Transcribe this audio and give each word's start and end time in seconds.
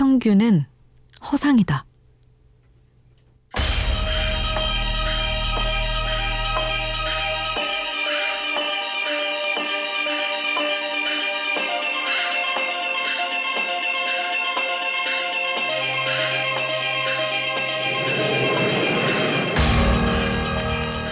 평균은 0.00 0.64
허상이다. 1.30 1.84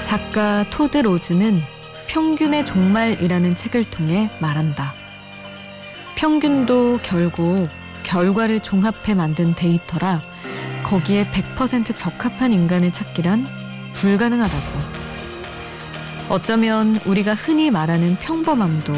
작가 0.03 0.63
토드 0.71 0.97
로즈는 0.97 1.61
평균의 2.07 2.65
종말이라는 2.65 3.55
책을 3.55 3.85
통해 3.91 4.31
말한다. 4.41 4.95
평균도 6.17 7.01
결국 7.03 7.69
결과를 8.09 8.61
종합해 8.61 9.15
만든 9.15 9.55
데이터라 9.55 10.23
거기에 10.83 11.25
100% 11.31 11.95
적합한 11.95 12.55
인간을 12.55 12.91
찾기란 12.91 13.47
불가능하다고. 13.93 14.79
어쩌면 16.31 16.99
우리가 17.05 17.35
흔히 17.35 17.71
말하는 17.71 18.17
평범함도 18.17 18.95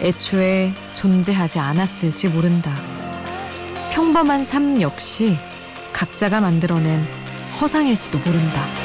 애초에 0.00 0.72
존재하지 0.94 1.58
않았을지 1.58 2.28
모른다. 2.28 2.74
평범한 3.92 4.46
삶 4.46 4.80
역시 4.80 5.36
각자가 5.92 6.40
만들어낸 6.40 7.06
허상일지도 7.60 8.18
모른다. 8.20 8.79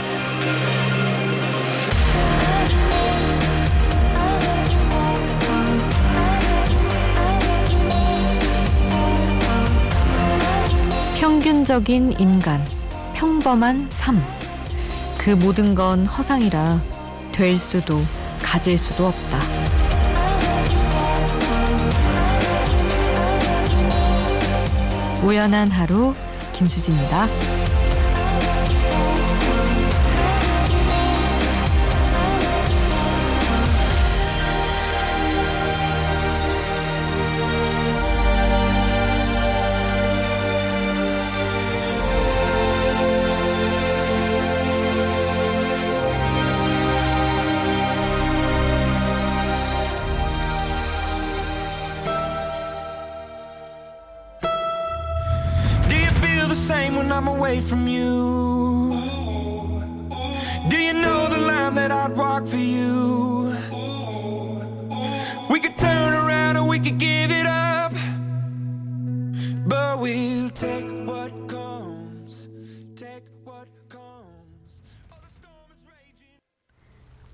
평균적인 11.26 12.20
인간, 12.20 12.64
평범한 13.16 13.88
삶. 13.90 14.24
그 15.18 15.32
모든 15.32 15.74
건 15.74 16.06
허상이라 16.06 16.80
될 17.32 17.58
수도 17.58 18.00
가질 18.44 18.78
수도 18.78 19.08
없다. 19.08 19.40
우연한 25.24 25.72
하루 25.72 26.14
김수지입니다. 26.54 27.26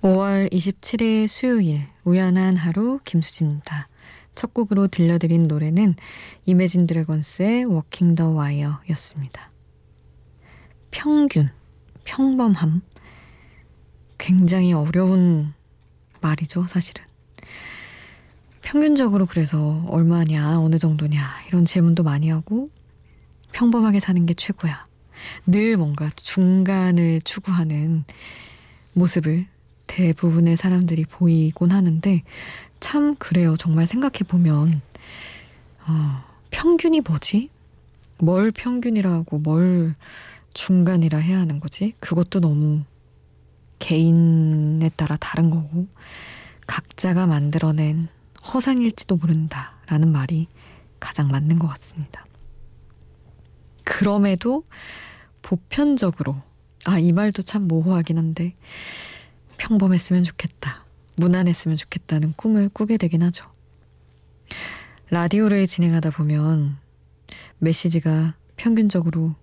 5월 0.00 0.50
27일 0.50 1.28
수요일 1.28 1.86
우연한 2.04 2.56
하루 2.56 2.98
김수지입니다. 3.04 3.88
첫 4.34 4.54
곡으로 4.54 4.88
들려드린 4.88 5.46
노래는 5.46 5.94
Imagine 6.46 6.86
Dragons의 6.86 7.66
Walking 7.66 8.14
the 8.14 8.30
Wire였습니다. 8.30 9.50
평균, 10.90 11.50
평범함. 12.04 12.80
굉장히 14.16 14.72
어려운 14.72 15.52
말이죠, 16.22 16.66
사실은. 16.66 17.11
평균적으로 18.62 19.26
그래서 19.26 19.84
얼마냐, 19.88 20.60
어느 20.60 20.78
정도냐, 20.78 21.28
이런 21.48 21.64
질문도 21.64 22.02
많이 22.02 22.30
하고, 22.30 22.68
평범하게 23.52 24.00
사는 24.00 24.24
게 24.24 24.34
최고야. 24.34 24.84
늘 25.46 25.76
뭔가 25.76 26.08
중간을 26.16 27.20
추구하는 27.22 28.04
모습을 28.94 29.46
대부분의 29.86 30.56
사람들이 30.56 31.04
보이곤 31.04 31.70
하는데 31.70 32.22
참 32.80 33.14
그래요. 33.16 33.56
정말 33.56 33.86
생각해 33.86 34.20
보면 34.26 34.80
어, 35.86 36.24
평균이 36.50 37.02
뭐지? 37.02 37.50
뭘 38.18 38.50
평균이라고 38.50 39.38
뭘 39.38 39.94
중간이라 40.54 41.18
해야 41.18 41.38
하는 41.38 41.60
거지? 41.60 41.92
그것도 42.00 42.40
너무 42.40 42.82
개인에 43.78 44.88
따라 44.96 45.16
다른 45.16 45.50
거고 45.50 45.86
각자가 46.66 47.26
만들어낸 47.26 48.08
허상일지도 48.42 49.16
모른다 49.16 49.74
라는 49.86 50.10
말이 50.12 50.48
가장 51.00 51.28
맞는 51.28 51.58
것 51.58 51.68
같습니다. 51.68 52.26
그럼에도 53.84 54.64
보편적으로 55.42 56.36
아, 56.84 56.98
이 56.98 57.12
말도 57.12 57.42
참 57.42 57.68
모호하긴 57.68 58.18
한데 58.18 58.54
평범했으면 59.58 60.24
좋겠다. 60.24 60.84
무난했으면 61.16 61.76
좋겠다는 61.76 62.32
꿈을 62.32 62.68
꾸게 62.68 62.96
되긴 62.96 63.22
하죠. 63.24 63.46
라디오를 65.10 65.66
진행하다 65.66 66.10
보면 66.10 66.78
메시지가 67.58 68.34
평균적으로 68.56 69.34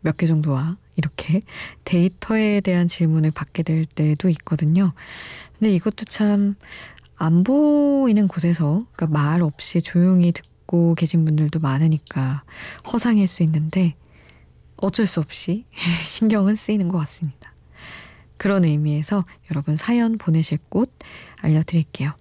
몇 0.00 0.16
개 0.16 0.26
정도 0.26 0.52
와. 0.52 0.76
이렇게 0.96 1.40
데이터에 1.84 2.60
대한 2.60 2.88
질문을 2.88 3.30
받게 3.30 3.62
될 3.62 3.84
때도 3.84 4.28
있거든요. 4.30 4.92
근데 5.58 5.72
이것도 5.74 6.04
참 6.06 6.56
안 7.18 7.44
보이는 7.44 8.28
곳에서 8.28 8.80
그러니까 8.92 9.06
말 9.08 9.42
없이 9.42 9.82
조용히 9.82 10.32
듣고 10.32 10.94
계신 10.94 11.24
분들도 11.24 11.58
많으니까 11.58 12.44
허상일 12.92 13.26
수 13.26 13.42
있는데 13.42 13.94
어쩔 14.76 15.06
수 15.06 15.20
없이 15.20 15.64
신경은 16.06 16.54
쓰이는 16.54 16.88
것 16.88 16.98
같습니다. 16.98 17.52
그런 18.36 18.64
의미에서 18.64 19.24
여러분 19.50 19.76
사연 19.76 20.16
보내실 20.16 20.58
곳 20.68 20.92
알려드릴게요. 21.40 22.12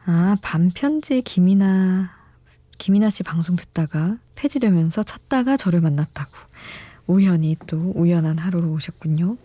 아, 0.07 0.37
반편지 0.43 1.23
김이나, 1.23 2.11
김이나 2.77 3.09
씨 3.09 3.23
방송 3.23 3.57
듣다가 3.57 4.19
폐지되면서 4.35 5.03
찾다가 5.03 5.57
저를 5.57 5.81
만났다고. 5.81 6.31
우연히 7.07 7.57
또 7.67 7.93
우연한 7.95 8.39
하루로 8.39 8.71
오셨군요. 8.73 9.37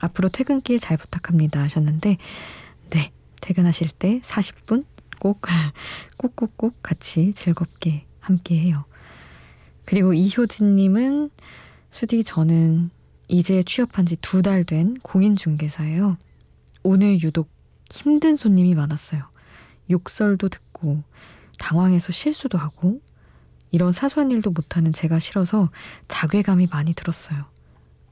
앞으로 0.00 0.28
퇴근길 0.28 0.78
잘 0.78 0.96
부탁합니다 0.96 1.60
하셨는데, 1.60 2.16
네, 2.90 3.12
퇴근하실 3.40 3.90
때 3.90 4.20
40분 4.20 4.84
꼭, 5.20 5.42
꼭꼭꼭 6.18 6.82
같이 6.82 7.32
즐겁게 7.34 8.06
함께 8.20 8.58
해요. 8.58 8.84
그리고 9.84 10.12
이효진님은 10.12 11.30
수디 11.90 12.24
저는 12.24 12.90
이제 13.28 13.62
취업한 13.62 14.06
지 14.06 14.16
두 14.16 14.42
달 14.42 14.64
된 14.64 14.98
공인중개사예요. 15.02 16.16
오늘 16.82 17.20
유독 17.22 17.50
힘든 17.90 18.36
손님이 18.36 18.74
많았어요. 18.74 19.22
욕설도 19.90 20.48
듣고 20.50 21.02
당황해서 21.58 22.12
실수도 22.12 22.58
하고 22.58 23.00
이런 23.70 23.92
사소한 23.92 24.30
일도 24.30 24.50
못하는 24.50 24.92
제가 24.92 25.18
싫어서 25.18 25.70
자괴감이 26.06 26.68
많이 26.70 26.94
들었어요. 26.94 27.44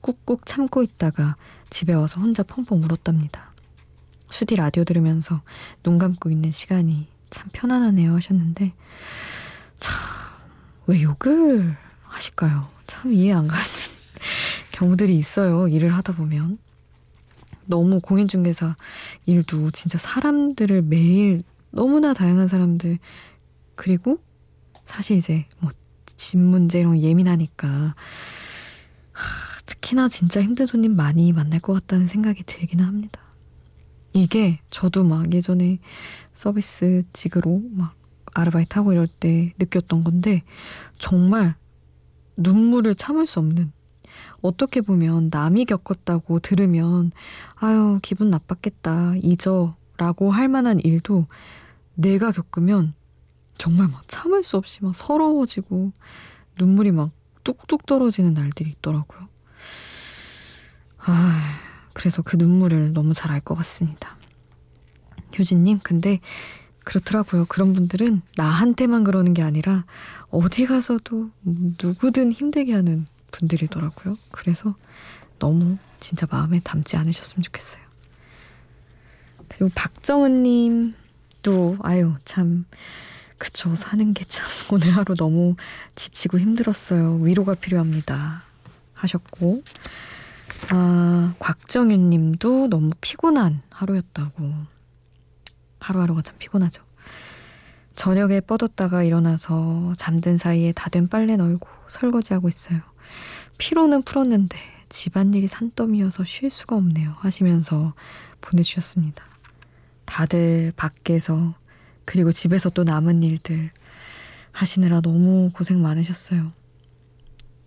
꾹꾹 0.00 0.40
참고 0.44 0.82
있다가 0.82 1.36
집에 1.70 1.92
와서 1.94 2.20
혼자 2.20 2.42
펑펑 2.42 2.82
울었답니다. 2.82 3.52
수디 4.30 4.56
라디오 4.56 4.84
들으면서 4.84 5.42
눈 5.82 5.98
감고 5.98 6.30
있는 6.30 6.50
시간이 6.50 7.08
참 7.30 7.48
편안하네요 7.52 8.14
하셨는데 8.14 8.72
참 9.80 10.26
왜 10.86 11.02
욕을 11.02 11.76
하실까요? 12.02 12.68
참 12.86 13.12
이해 13.12 13.32
안 13.32 13.48
가는 13.48 13.64
경우들이 14.72 15.16
있어요. 15.16 15.66
일을 15.68 15.94
하다 15.96 16.14
보면. 16.14 16.58
너무 17.64 18.00
공인중개사 18.00 18.76
일도 19.26 19.72
진짜 19.72 19.98
사람들을 19.98 20.82
매일 20.82 21.40
너무나 21.72 22.14
다양한 22.14 22.46
사람들 22.46 22.98
그리고 23.74 24.18
사실 24.84 25.16
이제 25.16 25.46
뭐 25.58 25.70
집 26.16 26.38
문제 26.38 26.80
이런 26.80 26.98
예민하니까 26.98 27.94
하, 29.12 29.60
특히나 29.66 30.08
진짜 30.08 30.40
힘든 30.40 30.64
손님 30.64 30.96
많이 30.96 31.32
만날 31.32 31.60
것 31.60 31.72
같다는 31.74 32.06
생각이 32.06 32.44
들기는 32.44 32.82
합니다. 32.84 33.20
이게 34.16 34.60
저도 34.70 35.04
막 35.04 35.32
예전에 35.34 35.78
서비스 36.32 37.02
직으로 37.12 37.62
막 37.72 37.94
아르바이트 38.32 38.78
하고 38.78 38.92
이럴 38.92 39.06
때 39.06 39.52
느꼈던 39.58 40.04
건데 40.04 40.42
정말 40.98 41.54
눈물을 42.38 42.94
참을 42.94 43.26
수 43.26 43.40
없는 43.40 43.72
어떻게 44.40 44.80
보면 44.80 45.28
남이 45.30 45.66
겪었다고 45.66 46.40
들으면 46.40 47.12
아유 47.56 47.98
기분 48.02 48.30
나빴겠다 48.30 49.16
잊어 49.22 49.76
라고 49.98 50.30
할 50.30 50.48
만한 50.48 50.80
일도 50.80 51.26
내가 51.94 52.32
겪으면 52.32 52.94
정말 53.58 53.88
막 53.88 54.08
참을 54.08 54.42
수 54.42 54.56
없이 54.56 54.78
막 54.82 54.96
서러워지고 54.96 55.92
눈물이 56.58 56.92
막 56.92 57.10
뚝뚝 57.44 57.84
떨어지는 57.84 58.32
날들이 58.32 58.70
있더라고요. 58.70 59.28
아, 60.98 61.65
그래서 61.96 62.20
그 62.20 62.36
눈물을 62.36 62.92
너무 62.92 63.14
잘 63.14 63.32
알 63.32 63.40
것 63.40 63.54
같습니다. 63.54 64.18
효진님, 65.38 65.80
근데 65.82 66.20
그렇더라고요. 66.84 67.46
그런 67.46 67.72
분들은 67.72 68.20
나한테만 68.36 69.02
그러는 69.02 69.32
게 69.32 69.42
아니라 69.42 69.86
어디 70.28 70.66
가서도 70.66 71.30
누구든 71.82 72.32
힘들게 72.32 72.74
하는 72.74 73.06
분들이더라고요. 73.32 74.16
그래서 74.30 74.76
너무 75.38 75.78
진짜 75.98 76.26
마음에 76.30 76.60
담지 76.60 76.96
않으셨으면 76.96 77.42
좋겠어요. 77.42 77.82
그리고 79.48 79.70
박정은님도 79.74 81.78
아유 81.82 82.14
참 82.24 82.66
그쵸 83.38 83.74
사는 83.74 84.12
게 84.12 84.24
참 84.28 84.44
오늘 84.72 84.94
하루 84.94 85.14
너무 85.14 85.56
지치고 85.94 86.38
힘들었어요. 86.38 87.16
위로가 87.16 87.54
필요합니다. 87.54 88.42
하셨고 88.94 89.62
아 90.70 91.34
곽정윤 91.38 92.10
님도 92.10 92.68
너무 92.68 92.90
피곤한 93.00 93.62
하루였다고 93.70 94.52
하루하루가 95.80 96.22
참 96.22 96.36
피곤하죠. 96.38 96.82
저녁에 97.94 98.40
뻗었다가 98.40 99.02
일어나서 99.02 99.94
잠든 99.96 100.36
사이에 100.36 100.72
다 100.72 100.90
된 100.90 101.08
빨래 101.08 101.36
널고 101.36 101.66
설거지하고 101.88 102.48
있어요. 102.48 102.80
피로는 103.58 104.02
풀었는데 104.02 104.56
집안일이 104.88 105.46
산더미여서 105.46 106.24
쉴 106.24 106.50
수가 106.50 106.76
없네요. 106.76 107.14
하시면서 107.18 107.94
보내주셨습니다. 108.40 109.24
다들 110.04 110.72
밖에서 110.76 111.54
그리고 112.04 112.30
집에서 112.32 112.70
또 112.70 112.84
남은 112.84 113.22
일들 113.22 113.70
하시느라 114.52 115.00
너무 115.00 115.50
고생 115.52 115.82
많으셨어요. 115.82 116.48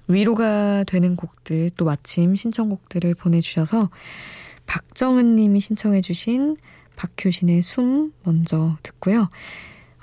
위로가 0.09 0.83
되는 0.85 1.15
곡들 1.15 1.69
또 1.77 1.85
마침 1.85 2.35
신청곡들을 2.35 3.13
보내주셔서 3.15 3.89
박정은 4.65 5.35
님이 5.35 5.59
신청해 5.59 6.01
주신 6.01 6.57
박효신의 6.97 7.61
숨 7.61 8.11
먼저 8.23 8.77
듣고요. 8.83 9.29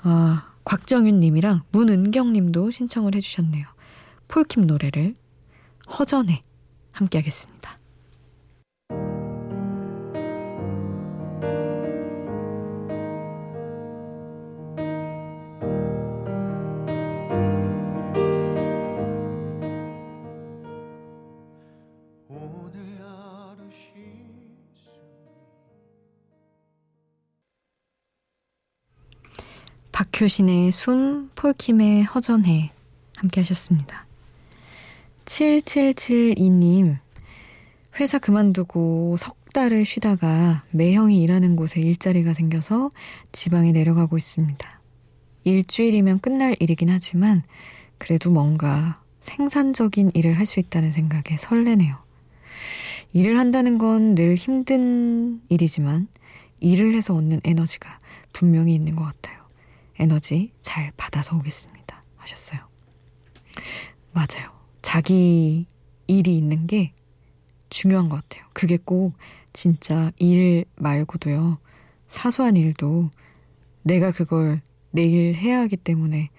아, 0.01 0.51
곽정윤 0.63 1.19
님이랑 1.19 1.61
문은경 1.71 2.33
님도 2.33 2.71
신청을 2.71 3.15
해주셨네요. 3.15 3.65
폴킴 4.27 4.65
노래를 4.65 5.13
허전해 5.99 6.41
함께 6.91 7.19
하겠습니다. 7.19 7.77
박효신의 29.97 30.71
숨, 30.73 31.31
폴킴의 31.33 32.03
허전해 32.03 32.71
함께 33.15 33.41
하셨습니다. 33.41 34.05
7772님, 35.25 36.99
회사 37.99 38.19
그만두고 38.19 39.17
석 39.17 39.51
달을 39.55 39.85
쉬다가 39.85 40.61
매형이 40.69 41.19
일하는 41.23 41.55
곳에 41.55 41.81
일자리가 41.81 42.35
생겨서 42.35 42.91
지방에 43.31 43.71
내려가고 43.71 44.19
있습니다. 44.19 44.81
일주일이면 45.45 46.19
끝날 46.19 46.55
일이긴 46.59 46.89
하지만 46.91 47.41
그래도 47.97 48.29
뭔가 48.29 49.01
생산적인 49.21 50.11
일을 50.13 50.37
할 50.37 50.45
수 50.45 50.59
있다는 50.59 50.91
생각에 50.91 51.37
설레네요. 51.39 51.95
일을 53.13 53.39
한다는 53.39 53.79
건 53.79 54.13
늘 54.13 54.35
힘든 54.35 55.41
일이지만 55.49 56.07
일을 56.59 56.93
해서 56.93 57.15
얻는 57.15 57.41
에너지가 57.43 57.97
분명히 58.31 58.75
있는 58.75 58.95
것 58.95 59.03
같아요. 59.03 59.36
에너지 59.99 60.51
잘 60.61 60.91
받아서 60.97 61.35
오겠습니다. 61.37 62.01
하셨어요. 62.17 62.59
맞아요. 64.11 64.51
자기 64.81 65.65
일이 66.07 66.37
있는 66.37 66.67
게 66.67 66.93
중요한 67.69 68.09
것 68.09 68.21
같아요. 68.21 68.45
그게 68.53 68.77
꼭 68.77 69.13
진짜 69.53 70.11
일 70.17 70.65
말고도요. 70.75 71.53
사소한 72.07 72.57
일도 72.57 73.09
내가 73.83 74.11
그걸 74.11 74.61
내일 74.91 75.35
해야 75.35 75.61
하기 75.61 75.77
때문에 75.77 76.29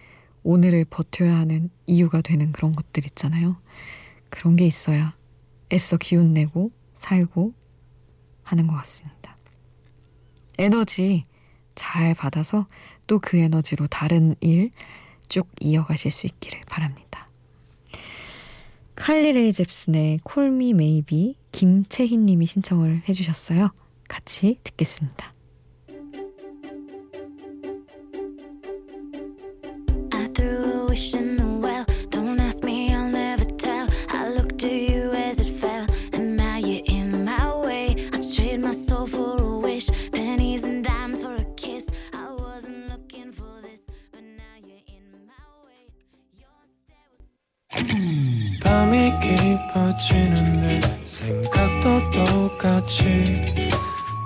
오늘을 0.43 0.85
버텨야 0.85 1.37
하는 1.37 1.71
이유가 1.87 2.21
되는 2.21 2.53
그런 2.53 2.73
것들 2.73 3.05
있잖아요. 3.07 3.57
그런 4.31 4.57
게 4.57 4.67
있어야 4.67 5.17
애써 5.73 5.97
기운 5.97 6.33
내고 6.33 6.71
살고 6.95 7.55
하는 8.43 8.67
것 8.67 8.75
같습니다. 8.77 9.37
에너지 10.59 11.25
잘 11.75 12.15
받아서 12.15 12.67
또 13.09 13.19
그 13.19 13.37
에너지로 13.39 13.89
다른 13.89 14.37
일 14.41 14.71
쭉 15.29 15.47
이어가실 15.61 16.11
수 16.11 16.27
있기를 16.27 16.61
바랍니다. 16.67 17.27
칼리 18.95 19.33
레이 19.33 19.53
잽슨의 19.53 20.19
콜미 20.25 20.75
메이비 20.75 21.37
김채희 21.53 22.17
님이 22.17 22.47
신청을 22.47 23.03
해주셨어요. 23.09 23.71
같이 24.09 24.59
듣겠습니다. 24.65 25.33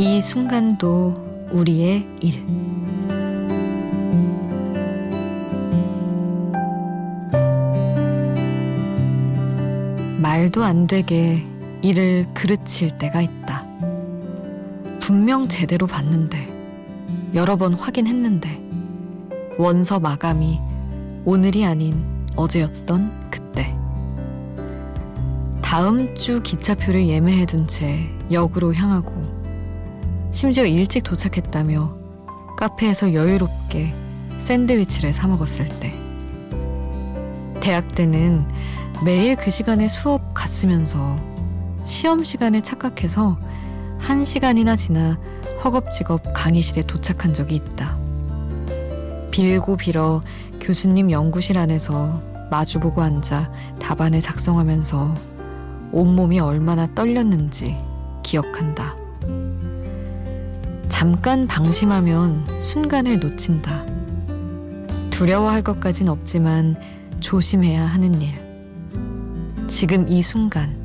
이 0.00 0.20
순간도 0.20 1.48
우리의 1.50 2.06
일 2.20 2.46
말도 10.22 10.62
안 10.62 10.86
되게 10.86 11.44
일을 11.82 12.28
그르칠 12.32 12.96
때가 12.96 13.22
있다. 13.22 13.66
분명 15.00 15.48
제대로 15.48 15.88
봤는데 15.88 16.46
여러 17.34 17.56
번 17.56 17.74
확인했는데 17.74 18.56
원서 19.58 19.98
마감이 19.98 20.60
오늘이 21.24 21.64
아닌 21.64 22.04
어제였던 22.36 23.30
그때. 23.30 23.74
다음 25.60 26.14
주 26.14 26.40
기차표를 26.40 27.08
예매해둔 27.08 27.66
채 27.66 28.08
역으로 28.30 28.72
향하고 28.72 29.37
심지어 30.38 30.64
일찍 30.64 31.02
도착했다며 31.02 31.96
카페에서 32.56 33.12
여유롭게 33.12 33.92
샌드위치를 34.38 35.12
사 35.12 35.26
먹었을 35.26 35.66
때. 35.80 35.90
대학 37.60 37.92
때는 37.96 38.46
매일 39.04 39.34
그 39.34 39.50
시간에 39.50 39.88
수업 39.88 40.34
갔으면서 40.34 41.18
시험 41.84 42.22
시간에 42.22 42.60
착각해서 42.60 43.36
한 43.98 44.24
시간이나 44.24 44.76
지나 44.76 45.18
허겁지겁 45.64 46.22
강의실에 46.34 46.82
도착한 46.82 47.34
적이 47.34 47.56
있다. 47.56 47.98
빌고 49.32 49.76
빌어 49.76 50.20
교수님 50.60 51.10
연구실 51.10 51.58
안에서 51.58 52.22
마주보고 52.48 53.02
앉아 53.02 53.50
답안을 53.80 54.20
작성하면서 54.20 55.14
온몸이 55.90 56.38
얼마나 56.38 56.86
떨렸는지 56.94 57.76
기억한다. 58.22 59.07
잠깐 60.98 61.46
방심하면 61.46 62.44
순간을 62.60 63.20
놓친다. 63.20 63.86
두려워할 65.10 65.62
것까진 65.62 66.08
없지만 66.08 66.74
조심해야 67.20 67.86
하는 67.86 68.20
일. 68.20 68.34
지금 69.68 70.08
이 70.08 70.22
순간, 70.22 70.76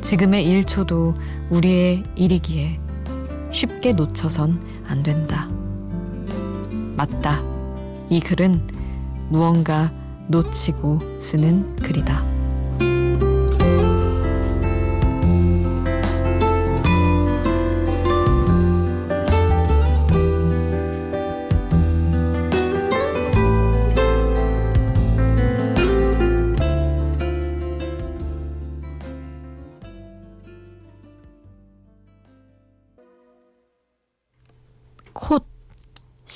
지금의 0.00 0.46
1초도 0.46 1.16
우리의 1.50 2.04
일이기에 2.14 2.78
쉽게 3.50 3.90
놓쳐선 3.94 4.62
안 4.86 5.02
된다. 5.02 5.48
맞다. 6.96 7.42
이 8.10 8.20
글은 8.20 8.64
무언가 9.28 9.90
놓치고 10.28 11.18
쓰는 11.18 11.74
글이다. 11.78 12.31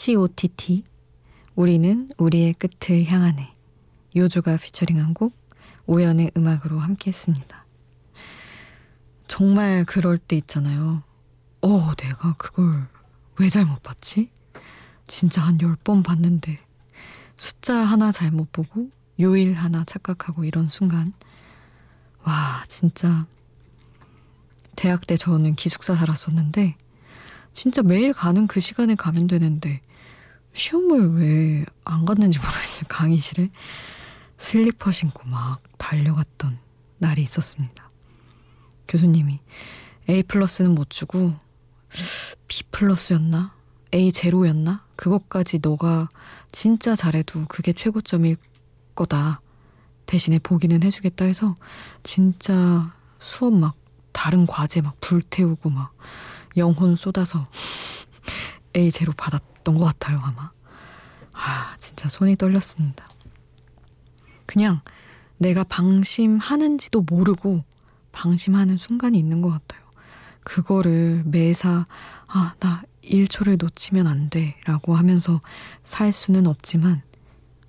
COTT 0.06 0.84
우리는 1.56 2.08
우리의 2.16 2.54
끝을 2.54 3.04
향하네 3.06 3.52
요조가 4.14 4.56
피처링한 4.56 5.14
곡 5.14 5.36
우연의 5.88 6.30
음악으로 6.36 6.78
함께했습니다. 6.78 7.66
정말 9.26 9.84
그럴 9.84 10.16
때 10.16 10.36
있잖아요. 10.36 11.02
어, 11.60 11.94
내가 11.96 12.34
그걸 12.36 12.86
왜 13.36 13.48
잘못 13.48 13.82
봤지? 13.82 14.30
진짜 15.08 15.42
한 15.42 15.58
열 15.60 15.74
번 15.82 16.04
봤는데 16.04 16.60
숫자 17.34 17.74
하나 17.74 18.12
잘못 18.12 18.52
보고 18.52 18.88
요일 19.18 19.54
하나 19.54 19.82
착각하고 19.82 20.44
이런 20.44 20.68
순간 20.68 21.14
와 22.22 22.62
진짜 22.68 23.26
대학 24.76 25.04
때 25.04 25.16
저는 25.16 25.56
기숙사 25.56 25.96
살았었는데 25.96 26.76
진짜 27.54 27.82
매일 27.82 28.12
가는 28.12 28.46
그 28.46 28.60
시간에 28.60 28.94
가면 28.94 29.26
되는데 29.26 29.80
시험을 30.56 31.14
왜 31.20 31.66
안 31.86 32.04
갔는지 32.04 32.38
모르겠어요. 32.38 32.84
강의실에 32.88 33.48
슬리퍼 34.36 34.90
신고 34.90 35.22
막 35.28 35.62
달려갔던 35.78 36.58
날이 36.98 37.22
있었습니다. 37.22 37.88
교수님이 38.88 39.40
A 40.10 40.22
플러스는 40.24 40.74
못 40.74 40.90
주고 40.90 41.32
B 42.48 42.62
플러스였나? 42.72 43.54
A 43.94 44.10
제로였나? 44.12 44.84
그것까지 44.96 45.60
너가 45.62 46.08
진짜 46.50 46.96
잘해도 46.96 47.46
그게 47.46 47.72
최고점일 47.72 48.36
거다. 48.94 49.40
대신에 50.06 50.38
보기는 50.38 50.82
해주겠다 50.82 51.24
해서 51.24 51.54
진짜 52.02 52.94
수업 53.18 53.54
막 53.54 53.74
다른 54.12 54.46
과제 54.46 54.80
막 54.80 54.96
불태우고 55.00 55.70
막 55.70 55.94
영혼 56.56 56.96
쏟아서 56.96 57.44
A 58.76 58.90
제로 58.90 59.12
받았 59.12 59.55
던 59.66 59.76
것 59.78 59.84
같아요 59.86 60.18
아마. 60.22 60.50
아 61.32 61.74
진짜 61.78 62.08
손이 62.08 62.36
떨렸습니다. 62.36 63.06
그냥 64.46 64.80
내가 65.38 65.64
방심하는지도 65.64 67.02
모르고 67.02 67.64
방심하는 68.12 68.76
순간이 68.78 69.18
있는 69.18 69.42
것 69.42 69.50
같아요. 69.50 69.82
그거를 70.44 71.22
매사 71.26 71.84
아 72.28 72.54
나 72.60 72.82
1초를 73.02 73.58
놓치면 73.62 74.06
안 74.06 74.30
돼 74.30 74.56
라고 74.64 74.94
하면서 74.96 75.40
살 75.82 76.12
수는 76.12 76.46
없지만 76.46 77.02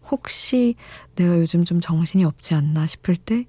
혹시 0.09 0.75
내가 1.15 1.37
요즘 1.39 1.63
좀 1.65 1.79
정신이 1.79 2.23
없지 2.23 2.53
않나 2.53 2.85
싶을 2.87 3.15
때 3.15 3.45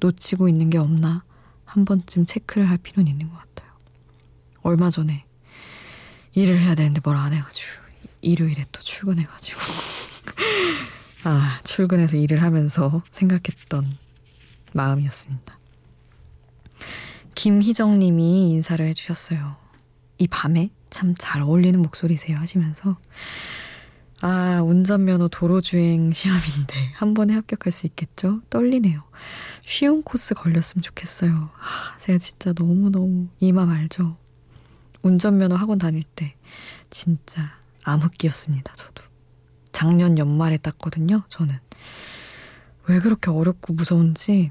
놓치고 0.00 0.48
있는 0.48 0.68
게 0.70 0.78
없나 0.78 1.24
한 1.64 1.84
번쯤 1.84 2.26
체크를 2.26 2.68
할 2.68 2.76
필요는 2.78 3.10
있는 3.10 3.30
것 3.30 3.36
같아요. 3.38 3.70
얼마 4.62 4.90
전에 4.90 5.24
일을 6.34 6.62
해야 6.62 6.74
되는데 6.74 7.00
뭘 7.04 7.16
안 7.16 7.32
해가지고 7.32 7.81
일요일에 8.22 8.64
또 8.72 8.80
출근해가지고 8.80 9.60
아 11.24 11.60
출근해서 11.64 12.16
일을 12.16 12.42
하면서 12.42 13.02
생각했던 13.10 13.96
마음이었습니다. 14.72 15.58
김희정님이 17.34 18.50
인사를 18.52 18.84
해주셨어요. 18.86 19.56
이 20.18 20.28
밤에 20.28 20.70
참 20.90 21.14
잘 21.18 21.42
어울리는 21.42 21.80
목소리세요 21.80 22.36
하시면서 22.38 22.96
아 24.20 24.60
운전면허 24.62 25.28
도로주행 25.28 26.12
시험인데 26.12 26.92
한 26.94 27.14
번에 27.14 27.34
합격할 27.34 27.72
수 27.72 27.86
있겠죠? 27.86 28.40
떨리네요. 28.50 29.02
쉬운 29.64 30.02
코스 30.02 30.34
걸렸으면 30.34 30.82
좋겠어요. 30.82 31.32
아, 31.32 31.96
제가 31.98 32.18
진짜 32.18 32.52
너무너무 32.56 33.28
이 33.40 33.52
맘 33.52 33.70
알죠? 33.70 34.16
운전면허 35.02 35.56
학원 35.56 35.78
다닐 35.78 36.02
때 36.04 36.34
진짜 36.90 37.50
암흑기였습니다. 37.84 38.72
저도 38.74 39.02
작년 39.72 40.18
연말에 40.18 40.56
땄거든요. 40.56 41.22
저는 41.28 41.54
왜 42.88 43.00
그렇게 43.00 43.30
어렵고 43.30 43.72
무서운지 43.74 44.50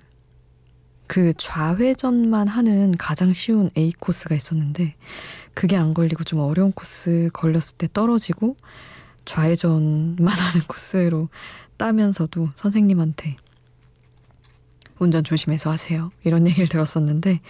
그 1.07 1.33
좌회전만 1.37 2.47
하는 2.47 2.95
가장 2.97 3.33
쉬운 3.33 3.69
A 3.77 3.91
코스가 3.99 4.33
있었는데 4.33 4.95
그게 5.53 5.75
안 5.75 5.93
걸리고 5.93 6.23
좀 6.23 6.39
어려운 6.39 6.71
코스 6.71 7.29
걸렸을 7.33 7.77
때 7.77 7.89
떨어지고 7.91 8.55
좌회전만 9.25 10.27
하는 10.27 10.61
코스로 10.67 11.29
따면서도 11.77 12.49
선생님한테 12.55 13.35
운전 14.99 15.23
조심해서 15.23 15.71
하세요. 15.71 16.11
이런 16.23 16.47
얘기를 16.47 16.67
들었었는데 16.67 17.41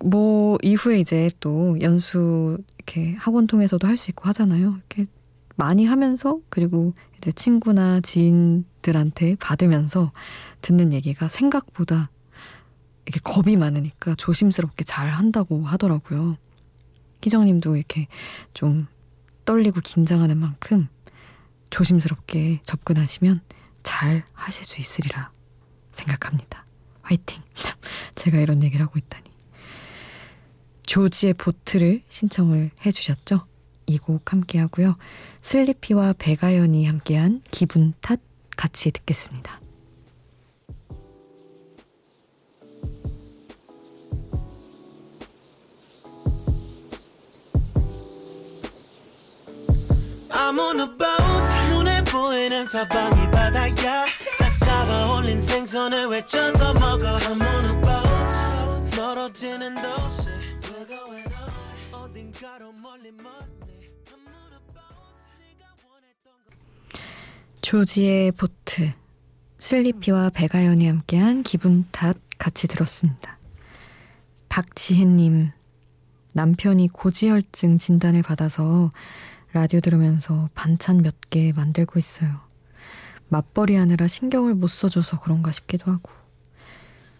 뭐 0.00 0.58
이후에 0.62 0.98
이제 0.98 1.30
또 1.40 1.80
연수 1.80 2.58
이렇게 2.86 3.14
학원 3.18 3.46
통해서도 3.46 3.86
할 3.86 3.96
수 3.96 4.10
있고 4.10 4.28
하잖아요. 4.28 4.76
이렇게 4.76 5.06
많이 5.56 5.84
하면서 5.86 6.40
그리고 6.48 6.92
이제 7.16 7.30
친구나 7.30 8.00
지인들한테 8.00 9.36
받으면서 9.36 10.12
듣는 10.60 10.92
얘기가 10.92 11.28
생각보다 11.28 12.10
이렇게 13.06 13.20
겁이 13.22 13.56
많으니까 13.56 14.14
조심스럽게 14.16 14.84
잘 14.84 15.10
한다고 15.10 15.62
하더라고요. 15.62 16.34
희정님도 17.22 17.76
이렇게 17.76 18.08
좀 18.54 18.86
떨리고 19.44 19.80
긴장하는 19.80 20.38
만큼 20.38 20.88
조심스럽게 21.70 22.60
접근하시면 22.64 23.40
잘 23.82 24.24
하실 24.32 24.64
수 24.64 24.80
있으리라 24.80 25.30
생각합니다. 25.92 26.64
화이팅! 27.02 27.42
제가 28.14 28.38
이런 28.38 28.62
얘기를 28.62 28.84
하고 28.84 28.98
있다니. 28.98 29.31
조지의 30.92 31.32
보트를 31.34 32.02
신청을 32.10 32.70
해주셨죠? 32.84 33.38
이 33.86 33.96
곡 33.96 34.30
함께 34.30 34.58
하고요. 34.58 34.96
슬리피와 35.40 36.12
배가연이 36.18 36.84
함께한 36.84 37.40
기분 37.50 37.94
탓 38.02 38.20
같이 38.58 38.90
듣겠습니다. 38.90 39.58
바다야 53.30 54.04
생선을 55.40 56.06
외쳐서 56.06 56.74
먹어 56.74 57.18
I'm 57.18 57.40
on 57.40 57.64
a 57.64 57.80
boat 57.80 58.96
멀어지는 58.96 59.74
도시 59.74 60.21
조지의 67.60 68.32
보트 68.32 68.92
슬리피와 69.58 70.30
배가연이 70.30 70.88
함께한 70.88 71.44
기분 71.44 71.84
탓 71.92 72.16
같이 72.38 72.66
들었습니다. 72.66 73.38
박지혜님 74.48 75.50
남편이 76.32 76.88
고지혈증 76.88 77.78
진단을 77.78 78.22
받아서 78.22 78.90
라디오 79.52 79.80
들으면서 79.80 80.50
반찬 80.54 81.02
몇 81.02 81.14
개 81.30 81.52
만들고 81.52 81.98
있어요. 81.98 82.40
맞벌이 83.28 83.76
하느라 83.76 84.08
신경을 84.08 84.54
못 84.54 84.66
써줘서 84.66 85.20
그런가 85.20 85.52
싶기도 85.52 85.92
하고. 85.92 86.10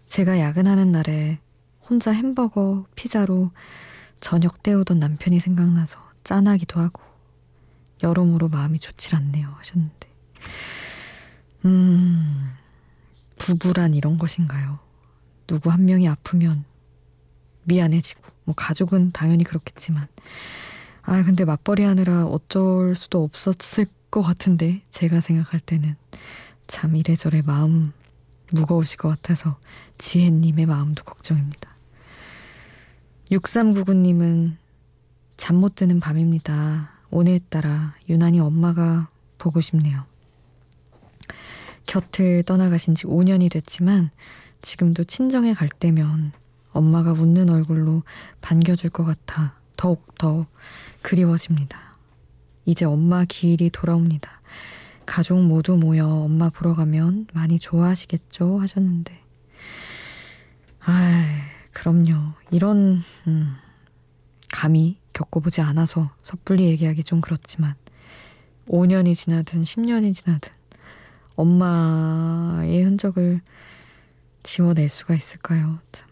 제가 0.09 0.39
야근하는 0.41 0.91
날에 0.93 1.39
혼자 1.89 2.11
햄버거, 2.11 2.85
피자로 2.97 3.53
저녁 4.23 4.63
때우던 4.63 5.01
남편이 5.01 5.41
생각나서 5.41 5.99
짠하기도 6.23 6.81
하고. 6.81 7.03
여러모로 8.05 8.49
마음이 8.49 8.79
좋질 8.79 9.17
않네요. 9.17 9.49
하셨는데. 9.59 10.09
음, 11.65 12.53
부부란 13.37 13.95
이런 13.95 14.19
것인가요? 14.19 14.79
누구 15.49 15.71
한 15.71 15.85
명이 15.85 16.09
아프면 16.09 16.65
미안해지고, 17.65 18.23
뭐 18.45 18.55
가족은 18.57 19.11
당연히 19.11 19.43
그렇겠지만, 19.43 20.07
아, 21.03 21.25
근데 21.25 21.45
맞벌이 21.45 21.83
하느라 21.83 22.25
어쩔 22.25 22.95
수도 22.95 23.25
없었을 23.25 23.87
것 24.11 24.23
같은데, 24.23 24.83
제가 24.91 25.21
생각할 25.21 25.59
때는 25.59 25.97
참 26.69 26.95
이래저래 26.95 27.43
마음 27.43 27.93
무거우실 28.53 28.99
것 28.99 29.09
같아서 29.09 29.59
지혜님의 29.99 30.67
마음도 30.67 31.03
걱정입니다. 31.03 31.72
6399님은 33.33 34.57
잠 35.39 35.57
못 35.57 35.75
드는 35.75 36.01
밤입니다. 36.01 36.91
오늘따라 37.11 37.95
유난히 38.09 38.41
엄마가 38.41 39.09
보고 39.39 39.61
싶네요. 39.61 40.05
곁을 41.87 42.43
떠나가신 42.43 42.95
지 42.95 43.07
5년이 43.07 43.51
됐지만 43.51 44.11
지금도 44.61 45.05
친정에 45.05 45.55
갈 45.55 45.69
때면 45.69 46.33
엄마가 46.73 47.13
웃는 47.13 47.49
얼굴로 47.51 48.03
반겨줄 48.41 48.91
것 48.91 49.05
같아 49.05 49.55
더욱더 49.77 50.47
그리워집니다. 51.01 51.97
이제 52.67 52.85
엄마 52.85 53.25
기일이 53.25 53.71
돌아옵니다. 53.71 54.41
가족 55.07 55.43
모두 55.43 55.77
모여 55.77 56.07
엄마 56.07 56.51
보러 56.51 56.75
가면 56.75 57.27
많이 57.33 57.59
좋아하시겠죠? 57.59 58.61
하셨는데. 58.61 59.21
아, 60.85 61.52
그럼요. 61.73 62.35
이런 62.51 63.03
음, 63.27 63.57
감히 64.51 64.99
겪어보지 65.13 65.61
않아서 65.61 66.11
섣불리 66.23 66.65
얘기하기 66.65 67.03
좀 67.05 67.21
그렇지만 67.21 67.75
5년이 68.69 69.15
지나든 69.15 69.63
10년이 69.63 70.15
지나든 70.15 70.53
엄마의 71.37 72.83
흔적을 72.83 73.41
지워낼 74.43 74.89
수가 74.89 75.15
있을까요? 75.15 75.79
참. 75.93 76.09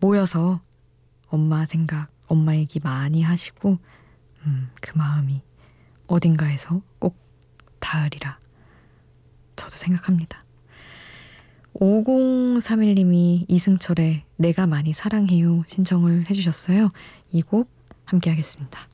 모여서 0.00 0.60
엄마 1.28 1.64
생각, 1.64 2.08
엄마 2.28 2.54
얘기 2.54 2.78
많이 2.80 3.22
하시고, 3.22 3.78
음, 4.44 4.70
그 4.80 4.96
마음이 4.96 5.42
어딘가에서 6.06 6.82
꼭 6.98 7.16
닿으리라. 7.80 8.38
저도 9.56 9.76
생각합니다. 9.76 10.40
5031님이 11.80 13.44
이승철의 13.48 14.22
내가 14.36 14.66
많이 14.66 14.92
사랑해요 14.92 15.64
신청을 15.68 16.28
해주셨어요. 16.30 16.90
이 17.32 17.42
곡 17.42 17.68
함께 18.04 18.30
하겠습니다. 18.30 18.88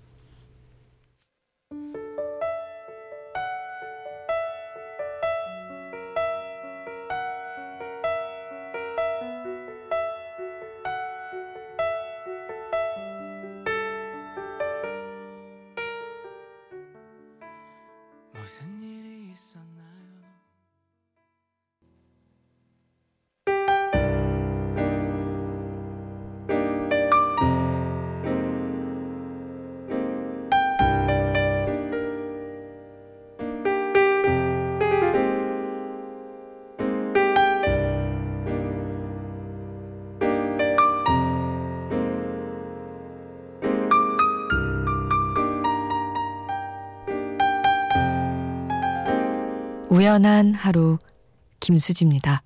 우연한 49.93 50.55
하루 50.55 50.97
김수지입니다. 51.61 52.43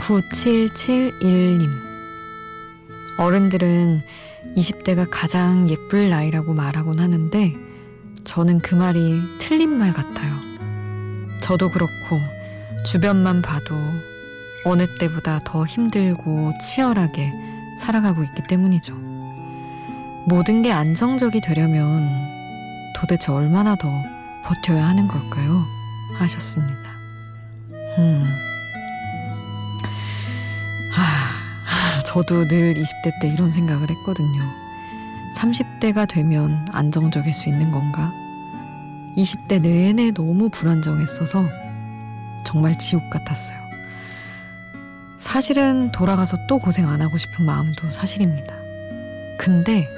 9771님. 0.00 1.70
어른들은 3.18 4.00
20대가 4.56 5.06
가장 5.10 5.68
예쁠 5.68 6.08
나이라고 6.08 6.54
말하곤 6.54 6.98
하는데, 6.98 7.52
저는 8.24 8.60
그 8.60 8.74
말이 8.74 9.20
틀린 9.38 9.76
말 9.76 9.92
같아요. 9.92 10.34
저도 11.40 11.70
그렇고, 11.70 12.18
주변만 12.86 13.42
봐도 13.42 13.74
어느 14.64 14.86
때보다 14.98 15.40
더 15.44 15.66
힘들고 15.66 16.52
치열하게 16.60 17.30
살아가고 17.78 18.24
있기 18.24 18.46
때문이죠. 18.48 18.94
모든 20.26 20.62
게 20.62 20.72
안정적이 20.72 21.40
되려면 21.40 22.08
도대체 22.96 23.32
얼마나 23.32 23.74
더 23.76 23.88
버텨야 24.44 24.86
하는 24.86 25.08
걸까요? 25.08 25.64
하셨습니다. 26.18 26.90
음. 27.98 28.49
저도 32.12 32.48
늘 32.48 32.74
20대 32.74 33.20
때 33.20 33.28
이런 33.28 33.52
생각을 33.52 33.88
했거든요. 33.88 34.42
30대가 35.36 36.08
되면 36.08 36.66
안정적일 36.72 37.32
수 37.32 37.48
있는 37.48 37.70
건가? 37.70 38.10
20대 39.16 39.60
내내 39.60 40.10
너무 40.10 40.48
불안정했어서 40.48 41.46
정말 42.44 42.76
지옥 42.80 43.08
같았어요. 43.10 43.56
사실은 45.18 45.92
돌아가서 45.92 46.36
또 46.48 46.58
고생 46.58 46.88
안 46.88 47.00
하고 47.00 47.16
싶은 47.16 47.46
마음도 47.46 47.92
사실입니다. 47.92 48.56
근데 49.38 49.88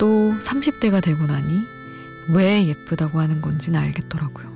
또 0.00 0.34
30대가 0.40 1.00
되고 1.00 1.28
나니 1.28 1.60
왜 2.28 2.66
예쁘다고 2.66 3.20
하는 3.20 3.40
건지는 3.40 3.78
알겠더라고요. 3.78 4.48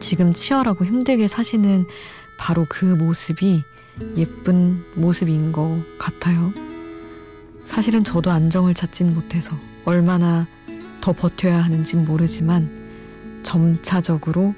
지금 0.00 0.32
치열하고 0.32 0.84
힘들게 0.84 1.28
사시는 1.28 1.86
바로 2.36 2.66
그 2.68 2.84
모습이 2.84 3.62
예쁜 4.16 4.82
모습인 4.94 5.52
것 5.52 5.82
같아요. 5.98 6.52
사실은 7.64 8.04
저도 8.04 8.30
안정을 8.30 8.74
찾진 8.74 9.14
못해서 9.14 9.56
얼마나 9.84 10.46
더 11.00 11.12
버텨야 11.12 11.58
하는진 11.58 12.04
모르지만 12.04 12.70
점차적으로 13.42 14.54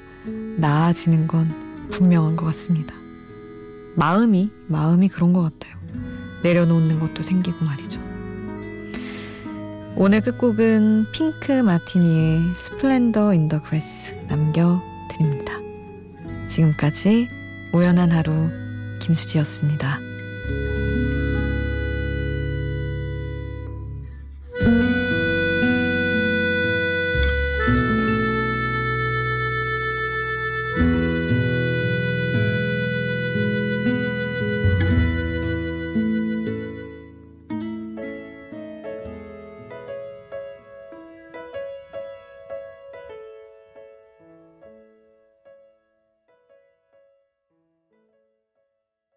나아지는 0.57 1.27
건 1.27 1.89
분명한 1.91 2.35
것 2.35 2.45
같습니다. 2.47 2.95
마음이, 3.95 4.51
마음이 4.67 5.09
그런 5.09 5.33
것 5.33 5.41
같아요. 5.41 5.75
내려놓는 6.43 6.99
것도 6.99 7.21
생기고 7.21 7.65
말이죠. 7.65 7.99
오늘 9.95 10.21
끝곡은 10.21 11.05
핑크 11.11 11.51
마티니의 11.51 12.39
Splendor 12.55 13.33
in 13.33 13.49
the 13.49 13.61
Grass 13.61 14.13
남겨드립니다. 14.29 15.53
지금까지 16.47 17.27
우연한 17.73 18.11
하루 18.11 18.49
김수지였습니다. 19.01 19.99